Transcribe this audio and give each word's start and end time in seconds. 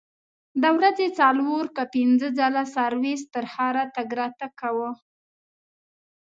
د 0.61 0.63
ورځې 0.77 1.07
څلور 1.19 1.63
که 1.75 1.83
پنځه 1.95 2.27
ځلې 2.39 2.63
سرویس 2.75 3.21
تر 3.33 3.45
ښاره 3.53 3.83
تګ 3.95 4.09
راتګ 4.19 4.51
کاوه. 4.61 4.91